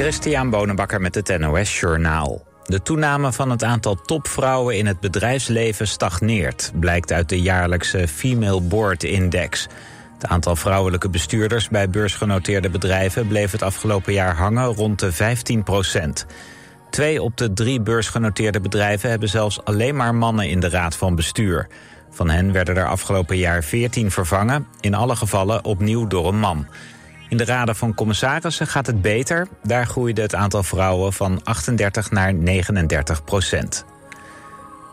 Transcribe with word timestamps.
Christian 0.00 0.50
Bonenbakker 0.50 1.00
met 1.00 1.14
het 1.14 1.38
NOS 1.38 1.80
Journaal. 1.80 2.42
De 2.64 2.82
toename 2.82 3.32
van 3.32 3.50
het 3.50 3.64
aantal 3.64 3.94
topvrouwen 3.94 4.76
in 4.76 4.86
het 4.86 5.00
bedrijfsleven 5.00 5.88
stagneert... 5.88 6.72
blijkt 6.80 7.12
uit 7.12 7.28
de 7.28 7.40
jaarlijkse 7.40 8.08
Female 8.08 8.60
Board 8.60 9.04
Index. 9.04 9.68
Het 10.14 10.26
aantal 10.26 10.56
vrouwelijke 10.56 11.08
bestuurders 11.08 11.68
bij 11.68 11.90
beursgenoteerde 11.90 12.70
bedrijven... 12.70 13.26
bleef 13.26 13.52
het 13.52 13.62
afgelopen 13.62 14.12
jaar 14.12 14.36
hangen 14.36 14.64
rond 14.64 14.98
de 14.98 15.12
15 15.12 15.62
procent. 15.62 16.26
Twee 16.90 17.22
op 17.22 17.36
de 17.36 17.52
drie 17.52 17.80
beursgenoteerde 17.80 18.60
bedrijven... 18.60 19.10
hebben 19.10 19.28
zelfs 19.28 19.64
alleen 19.64 19.96
maar 19.96 20.14
mannen 20.14 20.48
in 20.48 20.60
de 20.60 20.68
raad 20.68 20.96
van 20.96 21.14
bestuur. 21.14 21.68
Van 22.10 22.30
hen 22.30 22.52
werden 22.52 22.76
er 22.76 22.88
afgelopen 22.88 23.36
jaar 23.36 23.64
14 23.64 24.10
vervangen... 24.10 24.66
in 24.80 24.94
alle 24.94 25.16
gevallen 25.16 25.64
opnieuw 25.64 26.06
door 26.06 26.28
een 26.28 26.38
man... 26.38 26.66
In 27.28 27.36
de 27.36 27.44
raden 27.44 27.76
van 27.76 27.94
commissarissen 27.94 28.66
gaat 28.66 28.86
het 28.86 29.02
beter. 29.02 29.48
Daar 29.62 29.86
groeide 29.86 30.22
het 30.22 30.34
aantal 30.34 30.62
vrouwen 30.62 31.12
van 31.12 31.40
38 31.44 32.10
naar 32.10 32.34
39 32.34 33.24
procent. 33.24 33.84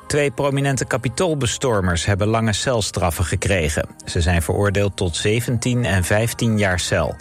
Twee 0.08 0.32
prominente 0.32 0.86
kapitoolbestormers 0.86 2.06
hebben 2.06 2.28
lange 2.28 2.54
celstraffen 2.54 3.26
gekregen. 3.26 3.90
Ze 4.06 4.22
zijn 4.22 4.42
veroordeeld 4.42 4.98
tot 4.98 5.16
17 5.16 5.86
en 5.86 6.04
15 6.04 6.58
jaar 6.58 6.80
cel. 6.80 7.16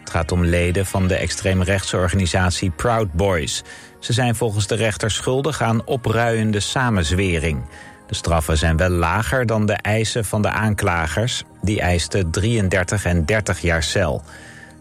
Het 0.00 0.10
gaat 0.10 0.32
om 0.32 0.44
leden 0.44 0.86
van 0.86 1.06
de 1.06 1.14
extreemrechtse 1.14 1.96
organisatie 1.96 2.70
Proud 2.70 3.12
Boys. 3.12 3.62
Ze 3.98 4.12
zijn 4.12 4.34
volgens 4.34 4.66
de 4.66 4.74
rechter 4.74 5.10
schuldig 5.10 5.62
aan 5.62 5.86
opruiende 5.86 6.60
samenzwering. 6.60 7.64
De 8.06 8.14
straffen 8.14 8.56
zijn 8.58 8.76
wel 8.76 8.88
lager 8.90 9.46
dan 9.46 9.66
de 9.66 9.72
eisen 9.72 10.24
van 10.24 10.42
de 10.42 10.50
aanklagers. 10.50 11.42
Die 11.62 11.80
eisten 11.80 12.30
33 12.30 13.04
en 13.04 13.24
30 13.24 13.60
jaar 13.60 13.82
cel. 13.82 14.22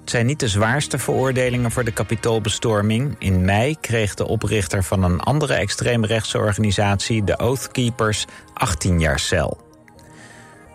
Het 0.07 0.16
zijn 0.16 0.27
niet 0.27 0.39
de 0.39 0.47
zwaarste 0.47 0.97
veroordelingen 0.97 1.71
voor 1.71 1.84
de 1.84 1.91
kapitoolbestorming. 1.91 3.16
In 3.20 3.45
mei 3.45 3.77
kreeg 3.81 4.13
de 4.13 4.27
oprichter 4.27 4.83
van 4.83 5.03
een 5.03 5.20
andere 5.20 5.53
extreemrechtse 5.53 6.38
organisatie, 6.38 7.23
de 7.23 7.39
Oath 7.39 7.72
Keepers, 7.72 8.25
18 8.53 9.00
jaar 9.00 9.19
cel. 9.19 9.58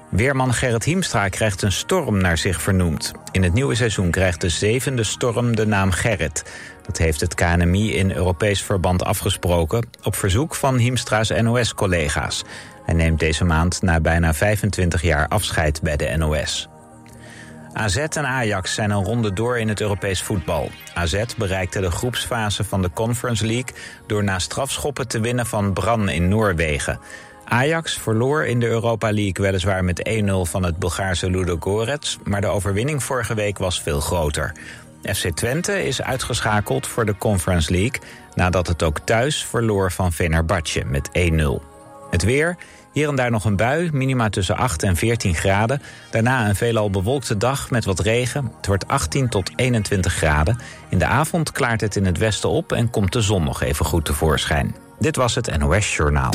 Weerman 0.08 0.55
Gerrit 0.55 0.84
Hiemstra 0.84 1.28
krijgt 1.28 1.62
een 1.62 1.72
storm 1.72 2.20
naar 2.20 2.38
zich 2.38 2.62
vernoemd. 2.62 3.12
In 3.30 3.42
het 3.42 3.53
nieuwe 3.53 3.75
seizoen 3.75 4.10
krijgt 4.10 4.41
de 4.41 4.48
zevende 4.48 5.05
storm 5.05 5.56
de 5.56 5.66
naam 5.66 5.91
Gerrit. 5.91 6.44
Dat 6.86 6.98
heeft 6.98 7.20
het 7.20 7.34
KNMI 7.34 7.94
in 7.94 8.12
Europees 8.12 8.62
verband 8.62 9.05
afgesproken... 9.05 9.88
op 10.03 10.16
verzoek 10.16 10.55
van 10.55 10.77
Hiemstra's 10.77 11.28
NOS-collega's. 11.28 12.44
Hij 12.84 12.94
neemt 12.94 13.20
deze 13.20 13.44
maand 13.44 13.83
na 13.83 14.00
bijna 14.00 14.34
25 14.34 15.03
jaar 15.03 15.28
afscheid 15.28 15.83
bij 15.83 15.97
de 15.97 16.14
NOS. 16.16 16.70
AZ 17.73 17.97
en 17.97 18.27
Ajax 18.27 18.75
zijn 18.75 18.91
een 18.91 19.05
ronde 19.05 19.33
door 19.33 19.59
in 19.59 19.69
het 19.69 19.81
Europees 19.81 20.23
voetbal. 20.23 20.70
AZ 20.95 21.25
bereikte 21.37 21.81
de 21.81 21.91
groepsfase 21.91 22.65
van 22.65 22.83
de 22.83 22.91
Conference 22.95 23.47
League... 23.47 23.75
door 24.06 24.25
na 24.25 24.39
strafschoppen 24.39 25.09
te 25.09 25.20
winnen 25.20 25.47
van 25.47 25.73
Bran 25.73 26.09
in 26.09 26.28
Noorwegen. 26.28 27.00
Ajax 27.45 27.98
verloor 27.98 28.47
in 28.47 28.61
de 28.61 28.67
Europa 28.67 29.12
League 29.12 29.45
weliswaar 29.45 29.84
met 29.84 30.09
1-0 30.23 30.25
van 30.43 30.62
het 30.62 30.78
Bulgaarse 30.78 31.31
Ludogorets... 31.31 32.19
maar 32.25 32.41
de 32.41 32.47
overwinning 32.47 33.03
vorige 33.03 33.34
week 33.34 33.59
was 33.59 33.83
veel 33.83 34.00
groter. 34.00 34.53
FC 35.03 35.28
Twente 35.28 35.87
is 35.87 36.03
uitgeschakeld 36.03 36.87
voor 36.87 37.05
de 37.05 37.17
Conference 37.19 37.70
League... 37.70 38.00
nadat 38.34 38.67
het 38.67 38.83
ook 38.83 38.98
thuis 38.98 39.45
verloor 39.45 39.93
van 39.93 40.12
Fenerbahce 40.12 40.84
met 40.84 41.09
1-0. 41.09 41.70
Het 42.11 42.23
weer... 42.23 42.56
Hier 42.92 43.08
en 43.08 43.14
daar 43.14 43.30
nog 43.30 43.44
een 43.44 43.56
bui, 43.56 43.90
minima 43.92 44.28
tussen 44.28 44.56
8 44.56 44.82
en 44.82 44.96
14 44.96 45.34
graden. 45.34 45.82
Daarna 46.10 46.48
een 46.48 46.54
veelal 46.54 46.90
bewolkte 46.90 47.36
dag 47.36 47.70
met 47.70 47.84
wat 47.84 48.00
regen. 48.00 48.52
Het 48.56 48.66
wordt 48.66 48.88
18 48.88 49.28
tot 49.28 49.50
21 49.56 50.12
graden. 50.12 50.58
In 50.88 50.98
de 50.98 51.06
avond 51.06 51.52
klaart 51.52 51.80
het 51.80 51.96
in 51.96 52.06
het 52.06 52.18
westen 52.18 52.48
op 52.48 52.72
en 52.72 52.90
komt 52.90 53.12
de 53.12 53.20
zon 53.20 53.44
nog 53.44 53.62
even 53.62 53.84
goed 53.84 54.04
tevoorschijn. 54.04 54.76
Dit 54.98 55.16
was 55.16 55.34
het 55.34 55.58
NOS 55.58 55.96
Journaal. 55.96 56.32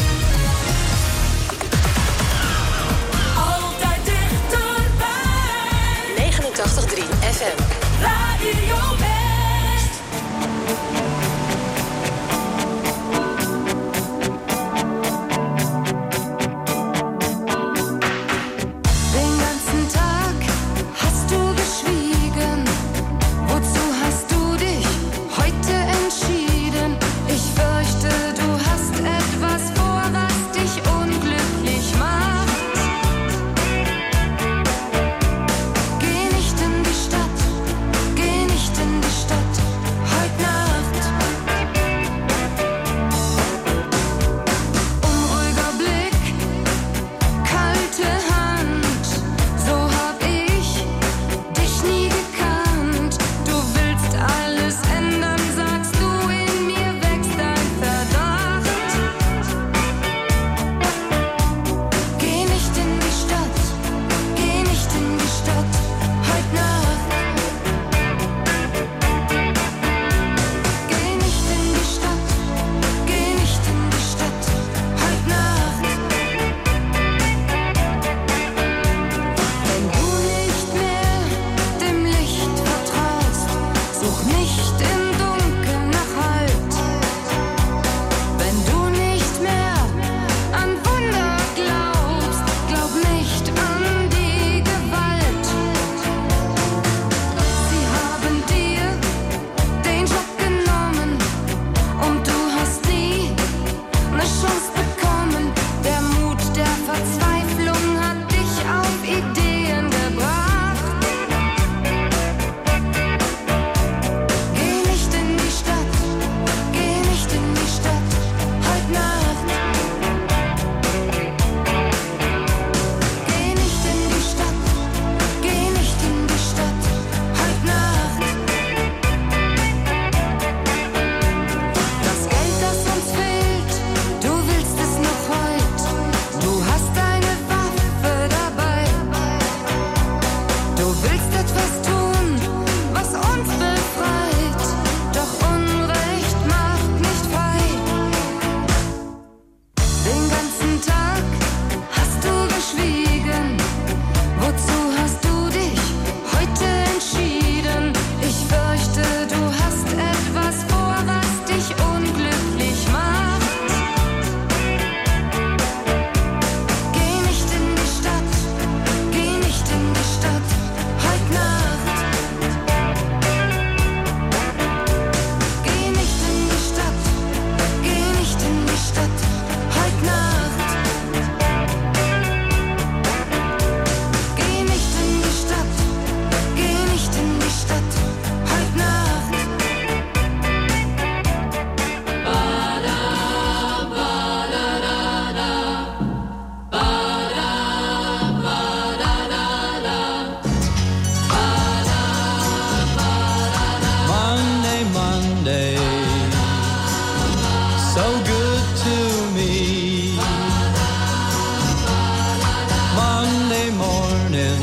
morning. 214.38 214.62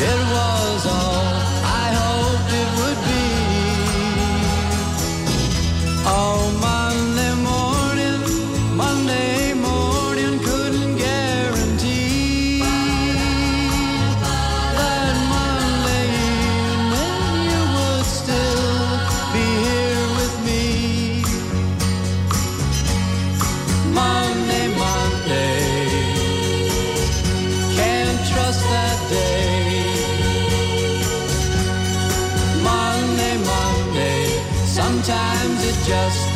It 0.00 0.20
was 0.32 0.86
all 0.86 1.19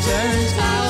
turns 0.05 0.53
out 0.59 0.84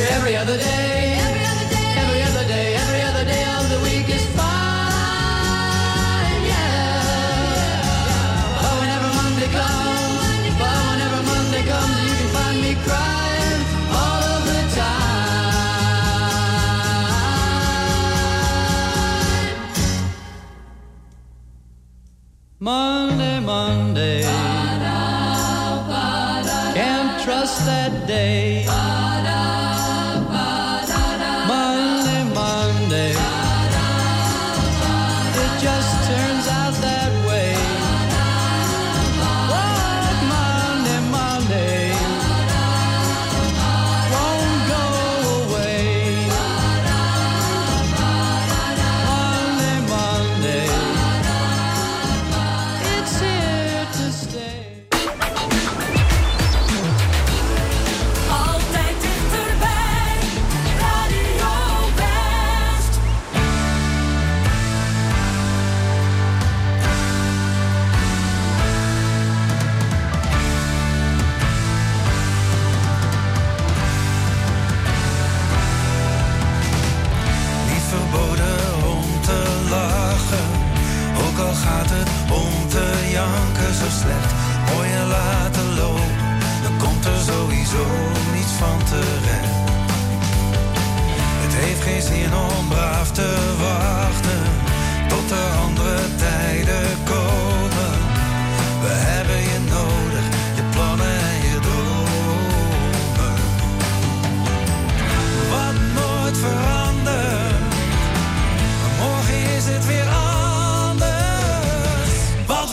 Every 0.00 0.36
other 0.36 0.56
day, 0.56 1.18
every 1.18 2.22
other 2.22 2.44
day, 2.46 2.76
every 2.76 3.02
other 3.02 3.24
day, 3.24 3.42
of 3.58 3.68
the 3.68 3.80
week 3.82 4.08
is 4.08 4.24
fine, 4.38 4.46
yeah. 6.46 7.02
But 8.62 8.74
whenever 8.78 9.08
Monday 9.20 9.48
comes, 9.58 10.54
but 10.60 10.76
whenever 10.88 11.20
Monday 11.32 11.62
comes, 11.66 11.98
you 12.06 12.14
can 12.20 12.28
find 12.36 12.58
me 12.62 12.72
crying 12.86 13.62
all 13.90 14.22
of 14.36 14.42
the 14.46 14.60
time. 14.78 15.98
Monday, 22.60 23.40
Monday, 23.40 24.22
can't 26.74 27.20
trust 27.24 27.66
that 27.66 28.06
day. 28.06 28.57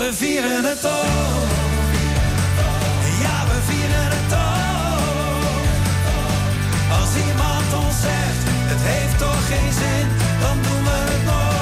we 0.05 0.13
vieren 0.13 0.63
het 0.63 0.81
toch. 0.81 1.47
Ja, 3.23 3.37
we 3.49 3.57
vieren 3.69 4.07
het 4.15 4.29
toch. 4.29 5.59
Als 6.99 7.11
iemand 7.27 7.85
ons 7.85 8.01
zegt, 8.01 8.43
het 8.71 8.81
heeft 8.91 9.17
toch 9.17 9.47
geen 9.47 9.73
zin, 9.81 10.07
dan 10.43 10.57
doen 10.65 10.83
we 10.89 10.97
het 11.11 11.23
nog. 11.33 11.57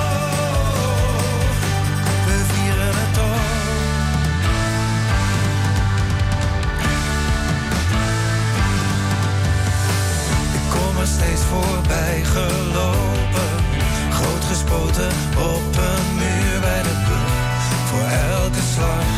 We 2.28 2.38
vieren 2.54 2.94
het 3.02 3.14
toch. 3.20 3.52
Ik 10.58 10.66
kom 10.76 11.02
er 11.02 11.08
steeds 11.08 11.44
voorbij 11.52 12.24
gelopen, 12.24 13.52
groot 14.12 14.44
gespoten 14.52 15.12
op 15.38 15.76
een 15.76 16.13
slide 18.74 19.13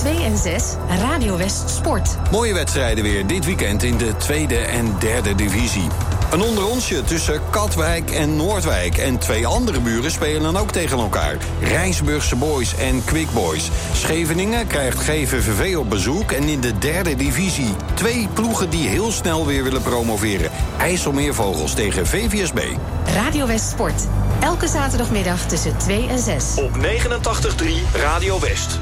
2 0.00 0.22
en 0.24 0.38
6 0.38 0.64
Radio 0.98 1.36
West 1.36 1.70
Sport. 1.70 2.16
Mooie 2.30 2.54
wedstrijden 2.54 3.04
weer 3.04 3.26
dit 3.26 3.44
weekend 3.44 3.82
in 3.82 3.96
de 3.96 4.16
tweede 4.16 4.56
en 4.56 4.94
derde 4.98 5.34
divisie. 5.34 5.88
Een 6.30 6.40
onderonsje 6.40 7.04
tussen 7.04 7.40
Katwijk 7.50 8.10
en 8.10 8.36
Noordwijk. 8.36 8.98
En 8.98 9.18
twee 9.18 9.46
andere 9.46 9.80
buren 9.80 10.10
spelen 10.10 10.42
dan 10.42 10.56
ook 10.56 10.70
tegen 10.70 10.98
elkaar. 10.98 11.36
Rijnsburgse 11.62 12.36
Boys 12.36 12.74
en 12.76 13.04
Quick 13.04 13.30
Boys. 13.30 13.70
Scheveningen 13.92 14.66
krijgt 14.66 14.98
GVVV 14.98 15.76
op 15.76 15.90
bezoek. 15.90 16.32
En 16.32 16.48
in 16.48 16.60
de 16.60 16.78
derde 16.78 17.16
divisie 17.16 17.74
twee 17.94 18.28
ploegen 18.34 18.70
die 18.70 18.88
heel 18.88 19.12
snel 19.12 19.46
weer 19.46 19.62
willen 19.62 19.82
promoveren. 19.82 20.50
IJsselmeervogels 20.78 21.74
tegen 21.74 22.06
VVSB. 22.06 22.60
Radio 23.14 23.46
West 23.46 23.70
Sport. 23.70 24.06
Elke 24.40 24.68
zaterdagmiddag 24.68 25.46
tussen 25.46 25.76
2 25.76 26.08
en 26.08 26.18
6. 26.18 26.54
Op 26.56 26.70
89.3 26.76 28.00
Radio 28.02 28.40
West. 28.40 28.78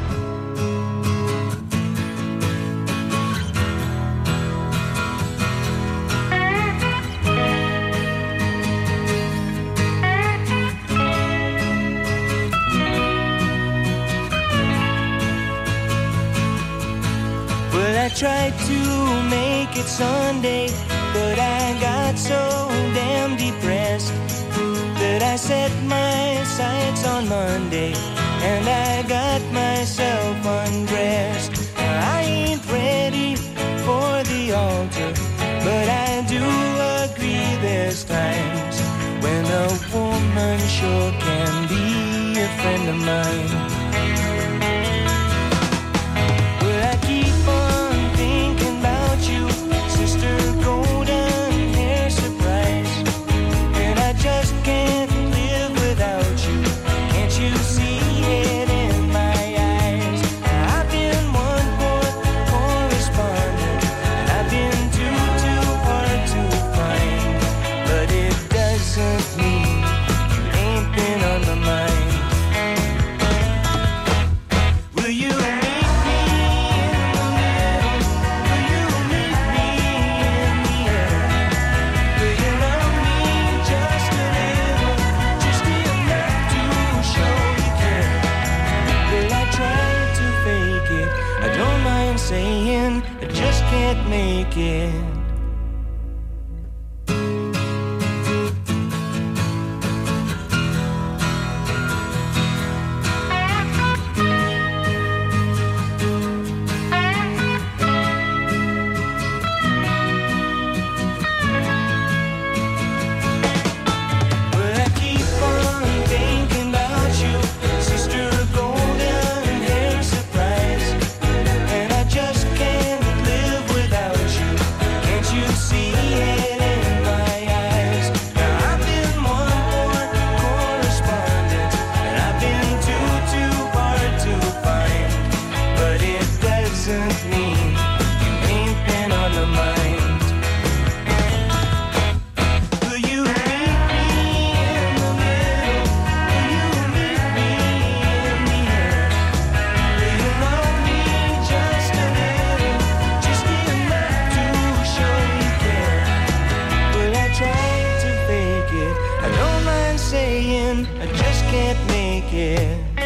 saying 160.09 160.87
I 161.03 161.07
just 161.07 161.45
can't 161.51 161.79
make 161.89 162.33
it. 162.33 162.98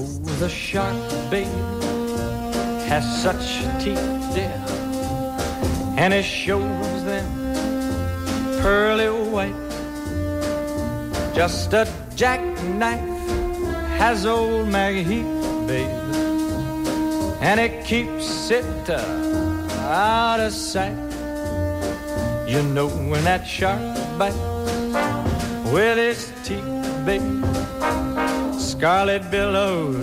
Oh, 0.00 0.04
the 0.38 0.48
shark, 0.48 0.94
babe, 1.28 1.48
has 2.86 3.04
such 3.20 3.64
teeth, 3.82 3.98
dear. 4.32 4.54
And 5.96 6.14
it 6.14 6.22
shows 6.22 7.04
them 7.04 7.26
pearly 8.62 9.08
white. 9.08 9.58
Just 11.34 11.72
a 11.72 11.88
jackknife 12.14 13.00
has 13.98 14.24
old 14.24 14.68
Macheath, 14.68 15.66
babe. 15.66 15.90
And 17.40 17.58
it 17.58 17.84
keeps 17.84 18.52
it 18.52 18.88
uh, 18.88 19.02
out 19.82 20.38
of 20.38 20.52
sight. 20.52 20.94
You 22.46 22.62
know 22.62 22.88
when 23.10 23.24
that 23.24 23.44
shark 23.44 23.80
bites 24.16 24.36
with 25.72 25.98
its 25.98 26.30
teeth, 26.44 26.62
babe, 27.04 27.44
scarlet 28.78 29.28
billows 29.28 29.96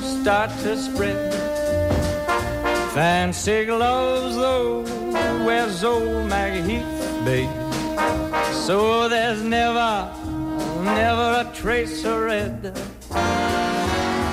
start 0.00 0.50
to 0.62 0.74
spread. 0.78 1.30
Fancy 2.94 3.66
gloves, 3.66 4.34
though, 4.34 4.80
wears 5.44 5.84
old 5.84 6.26
Macheath, 6.26 7.22
babe. 7.22 7.50
So 8.64 9.10
there's 9.10 9.42
never, 9.42 10.10
never 10.82 11.44
a 11.44 11.50
trace 11.52 12.02
of 12.06 12.20
red. 12.22 12.62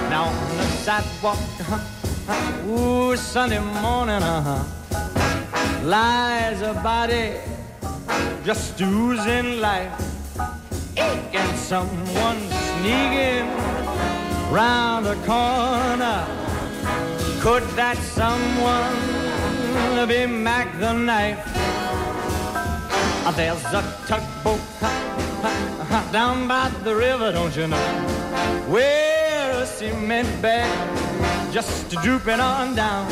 Now 0.10 0.30
on 0.30 0.58
the 0.58 0.68
sidewalk, 0.86 1.38
uh-huh, 1.60 2.70
ooh, 2.70 3.18
Sunday 3.18 3.60
morning, 3.60 4.24
uh-huh, 4.24 4.64
lies 5.84 6.62
a 6.62 6.74
body 6.76 7.34
just 8.46 8.80
oozing 8.80 9.60
life. 9.60 10.00
And 10.98 11.58
someone 11.58 12.57
sneaking 12.88 13.48
round 14.50 15.06
the 15.06 15.16
corner. 15.26 16.20
Could 17.42 17.64
that 17.76 17.98
someone 17.98 18.96
be 20.08 20.26
Mack 20.26 20.68
the 20.80 20.94
knife? 20.94 21.44
Uh, 23.26 23.32
There's 23.32 23.66
a 23.80 23.84
tugboat 24.08 24.62
down 26.14 26.48
by 26.48 26.70
the 26.86 26.96
river, 26.96 27.32
don't 27.34 27.56
you 27.58 27.68
know? 27.68 27.88
Where 28.70 29.52
a 29.64 29.66
cement 29.66 30.30
bag 30.42 30.72
just 31.52 31.90
drooping 32.04 32.40
on 32.40 32.76
down. 32.76 33.08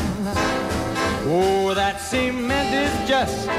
Oh, 1.27 1.73
that 1.73 1.99
cement 1.99 2.73
is 2.73 3.09
just, 3.09 3.49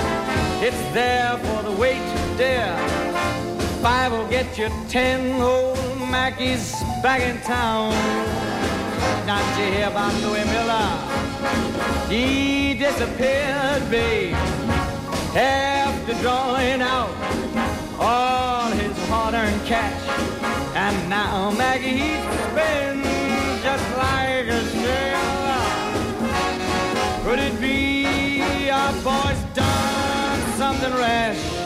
it's 0.62 0.82
there 0.94 1.36
for 1.36 1.62
the 1.62 1.72
weight 1.72 2.08
dare. 2.38 2.76
Five 3.82 4.12
will 4.12 4.28
get 4.28 4.56
you 4.56 4.70
ten 4.88 5.42
old 5.42 5.85
Mackies 6.10 6.72
back 7.02 7.20
in 7.20 7.40
town. 7.42 7.90
Not 9.26 9.42
you 9.58 9.64
hear 9.72 9.88
about 9.88 10.14
Louis 10.22 10.44
Miller? 10.44 10.88
He 12.08 12.74
disappeared, 12.74 13.90
babe, 13.90 14.34
after 15.34 16.14
drawing 16.22 16.80
out 16.80 17.10
all 17.98 18.70
his 18.70 18.96
hard-earned 19.08 19.66
cash. 19.66 20.00
And 20.76 21.10
now 21.10 21.50
Maggie 21.50 22.20
spins 22.50 23.62
just 23.62 23.96
like 23.96 24.46
a 24.46 24.64
sailor. 24.64 25.66
Could 27.24 27.38
it 27.40 27.60
be 27.60 28.70
our 28.70 28.92
boy's 29.02 29.42
done 29.54 30.40
something 30.56 30.94
rash? 30.94 31.65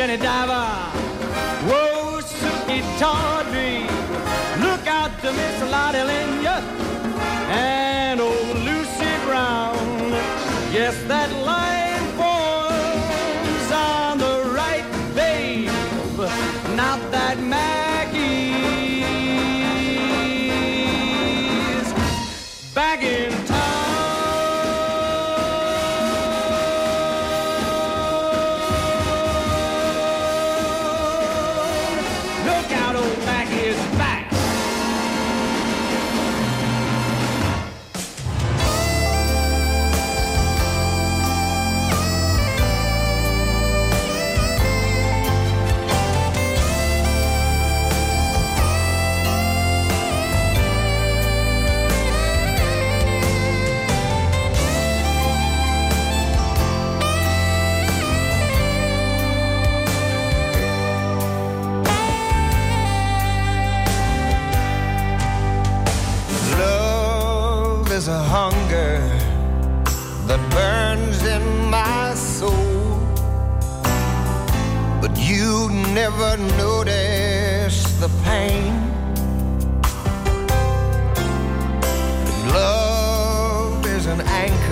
Jenny 0.00 0.16
Diver, 0.16 0.64
whoa, 1.68 2.20
Sukey 2.22 2.80
Tawdry, 2.98 3.82
look 4.64 4.86
out 4.86 5.10
to 5.20 5.30
Miss 5.30 5.60
Lotte 5.70 6.02
Lenya 6.06 6.56
and 7.50 8.18
old 8.18 8.56
Lucy 8.60 9.12
Brown. 9.26 9.76
Yes, 10.72 10.96
that 11.06 11.30
line 11.44 11.69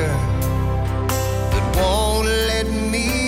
that 0.08 1.76
won't 1.76 2.28
let 2.28 2.66
me 2.92 3.27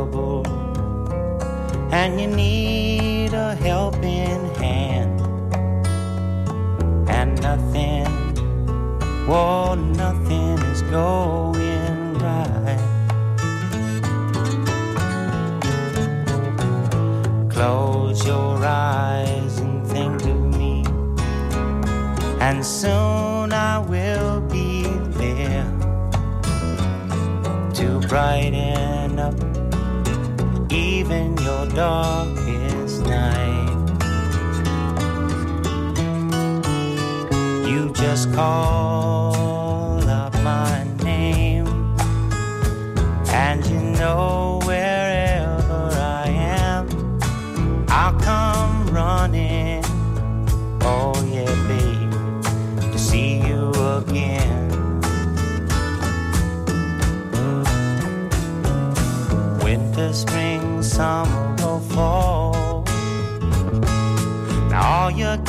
Trouble. 0.00 0.46
And 1.92 2.20
you 2.20 2.28
need 2.28 3.34
a 3.34 3.54
helping 3.54 4.54
hand. 4.54 5.20
And 7.08 7.40
nothing 7.42 8.06
well 9.28 9.76
nothing 9.76 10.58
is 10.72 10.82
going 10.82 12.14
right. 12.18 12.80
Close 17.50 18.26
your 18.26 18.64
eyes 18.64 19.58
and 19.58 19.86
think 19.86 20.22
of 20.22 20.40
me. 20.56 20.84
And 22.40 22.64
soon 22.64 23.52
I 23.52 23.78
will 23.78 24.40
be 24.40 24.84
there. 25.20 25.70
To 27.80 28.00
darkest 31.74 33.04
night. 33.06 33.68
You 37.68 37.90
just 37.94 38.32
call 38.32 39.39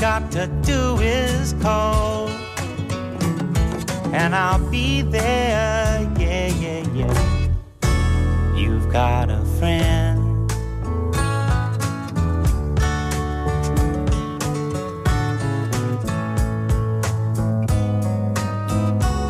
got 0.02 0.32
to 0.32 0.48
do 0.64 0.98
is 1.00 1.54
call, 1.62 2.28
and 4.12 4.34
I'll 4.34 4.58
be 4.72 5.04
there. 5.04 6.12
Yeah, 6.18 6.48
yeah, 6.48 6.84
yeah. 6.92 8.56
You've 8.56 8.92
got 8.92 9.30
a 9.30 9.46
friend. 9.60 10.50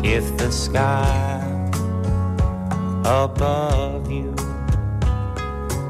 If 0.02 0.38
the 0.38 0.50
sky 0.50 1.50
above 3.04 4.10
you 4.10 4.34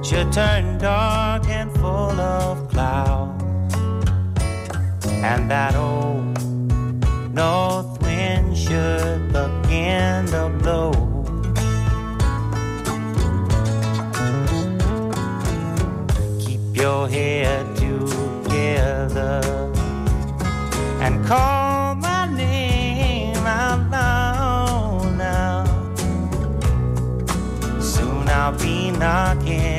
should 0.02 0.32
turn 0.32 0.78
dark 0.78 1.31
and 5.22 5.48
that 5.48 5.76
old 5.76 6.36
north 7.32 8.02
wind 8.02 8.56
should 8.56 9.28
begin 9.28 10.26
to 10.26 10.50
blow. 10.60 10.90
Keep 16.40 16.76
your 16.76 17.08
head 17.08 17.64
together 17.76 19.40
and 21.00 21.24
call 21.24 21.94
my 21.94 22.26
name 22.34 23.36
out 23.46 23.90
loud 23.90 25.16
now. 25.16 25.64
Soon 27.80 28.28
I'll 28.28 28.58
be 28.58 28.90
knocking 28.90 29.71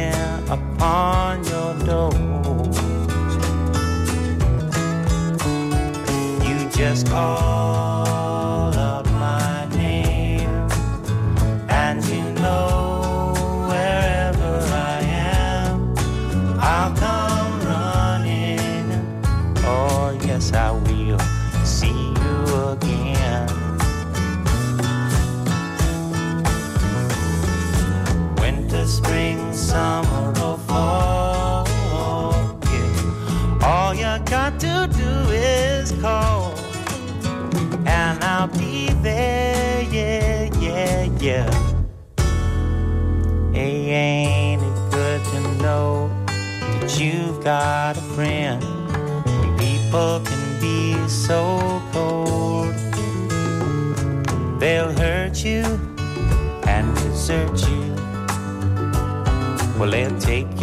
just 6.83 7.07
call 7.07 7.92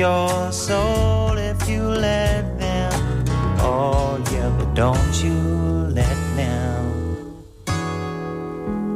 your 0.00 0.50
soul 0.50 1.36
if 1.36 1.68
you 1.68 1.82
let 1.82 2.58
them. 2.58 2.92
Oh, 3.58 4.16
yeah, 4.32 4.48
but 4.56 4.72
don't 4.72 5.22
you 5.22 5.34
let 6.00 6.18
them. 6.36 7.36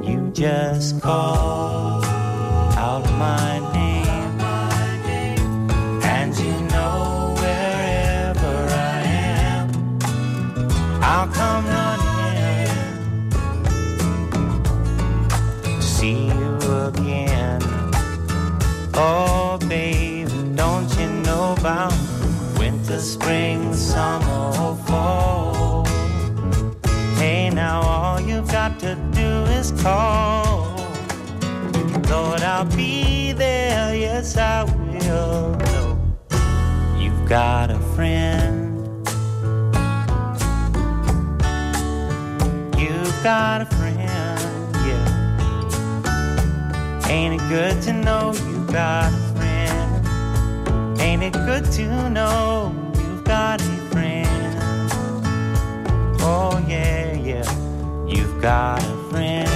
You 0.02 0.30
just 0.32 1.02
call 1.02 1.43
Will. 34.94 35.50
No, 35.56 35.98
you've 36.98 37.28
got 37.28 37.70
a 37.70 37.78
friend. 37.94 38.70
You've 42.78 43.22
got 43.22 43.62
a 43.62 43.66
friend, 43.66 43.98
yeah. 44.86 45.08
Ain't 47.08 47.40
it 47.40 47.48
good 47.48 47.82
to 47.82 47.92
know 47.92 48.32
you've 48.32 48.72
got 48.72 49.12
a 49.12 49.16
friend? 49.36 51.00
Ain't 51.00 51.22
it 51.22 51.32
good 51.32 51.64
to 51.72 52.10
know 52.10 52.72
you've 52.96 53.24
got 53.24 53.60
a 53.60 53.64
friend? 53.90 54.90
Oh, 56.20 56.64
yeah, 56.68 57.12
yeah, 57.14 58.06
you've 58.06 58.40
got 58.40 58.82
a 58.82 59.08
friend. 59.10 59.53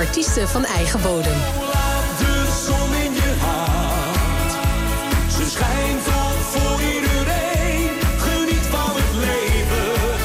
artiesten 0.00 0.48
van 0.48 0.64
eigen 0.64 1.02
bodem. 1.02 1.36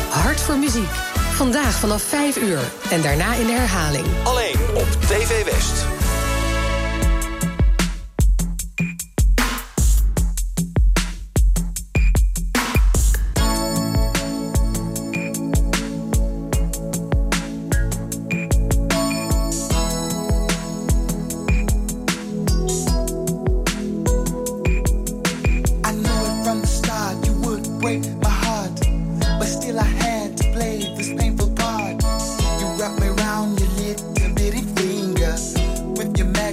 Hart 0.09 0.41
voor 0.41 0.57
muziek. 0.57 0.89
Vandaag 1.31 1.79
vanaf 1.79 2.01
5 2.01 2.37
uur 2.37 2.59
en 2.89 3.01
daarna 3.01 3.33
in 3.33 3.45
de 3.45 3.51
herhaling. 3.51 4.05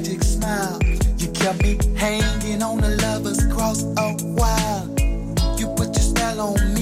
magic 0.03 0.25
smile. 0.25 0.79
You 1.19 1.29
kept 1.29 1.63
me 1.63 1.79
hanging 1.97 2.63
on 2.63 2.81
the 2.81 2.97
lover's 3.03 3.45
cross 3.53 3.85
a 3.85 4.13
while. 4.35 4.89
You 5.59 5.69
put 5.77 5.95
your 5.95 6.03
spell 6.03 6.41
on 6.41 6.75
me. 6.75 6.82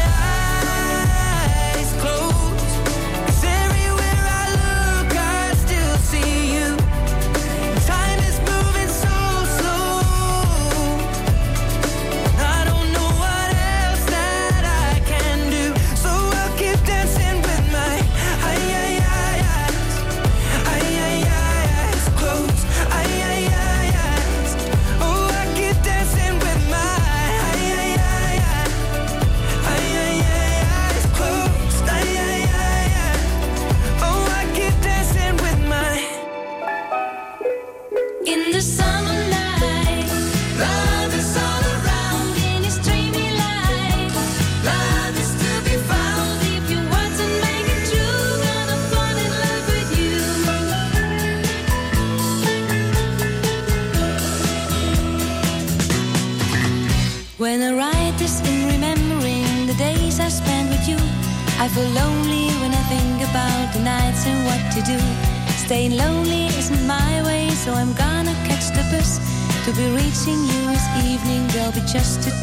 be 70.23 70.45
you 70.45 70.67
this 70.69 70.87
evening, 71.03 71.47
there'll 71.47 71.71
be 71.71 71.81
just 71.81 72.21
the 72.21 72.40